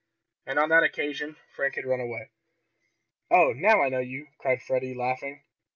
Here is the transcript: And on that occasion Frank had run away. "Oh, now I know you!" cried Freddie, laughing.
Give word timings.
And 0.47 0.57
on 0.57 0.69
that 0.69 0.81
occasion 0.81 1.35
Frank 1.53 1.75
had 1.75 1.85
run 1.85 1.99
away. 1.99 2.31
"Oh, 3.29 3.53
now 3.53 3.83
I 3.83 3.89
know 3.89 3.99
you!" 3.99 4.29
cried 4.39 4.63
Freddie, 4.63 4.95
laughing. 4.95 5.43